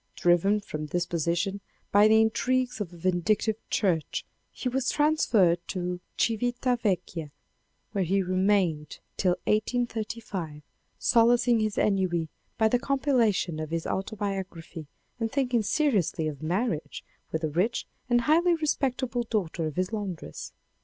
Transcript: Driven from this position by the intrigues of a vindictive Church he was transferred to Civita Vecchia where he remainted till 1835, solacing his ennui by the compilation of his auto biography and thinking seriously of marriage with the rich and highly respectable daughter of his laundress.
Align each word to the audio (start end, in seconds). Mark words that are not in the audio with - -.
Driven 0.15 0.61
from 0.61 0.87
this 0.87 1.05
position 1.05 1.61
by 1.91 2.07
the 2.07 2.19
intrigues 2.21 2.81
of 2.81 2.91
a 2.91 2.97
vindictive 2.97 3.57
Church 3.69 4.25
he 4.51 4.67
was 4.67 4.89
transferred 4.89 5.59
to 5.67 6.01
Civita 6.17 6.79
Vecchia 6.81 7.29
where 7.91 8.03
he 8.03 8.23
remainted 8.23 8.97
till 9.15 9.33
1835, 9.45 10.63
solacing 10.97 11.59
his 11.59 11.77
ennui 11.77 12.29
by 12.57 12.67
the 12.67 12.79
compilation 12.79 13.59
of 13.59 13.69
his 13.69 13.85
auto 13.85 14.15
biography 14.15 14.87
and 15.19 15.31
thinking 15.31 15.61
seriously 15.61 16.27
of 16.27 16.41
marriage 16.41 17.03
with 17.31 17.43
the 17.43 17.49
rich 17.51 17.85
and 18.09 18.21
highly 18.21 18.55
respectable 18.55 19.21
daughter 19.21 19.67
of 19.67 19.75
his 19.75 19.93
laundress. 19.93 20.51